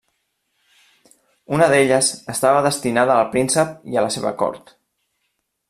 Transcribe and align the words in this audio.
Una 1.57 1.67
d'elles 1.73 2.09
estava 2.35 2.65
destinada 2.69 3.19
al 3.19 3.29
príncep 3.37 3.77
i 3.97 3.99
la 4.07 4.11
seva 4.17 4.33
cort. 4.41 4.75